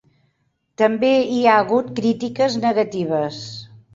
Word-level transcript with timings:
També 0.81 1.11
hi 1.35 1.41
ha 1.51 1.59
hagut 1.65 1.93
crítiques 2.01 2.57
negatives. 2.65 3.45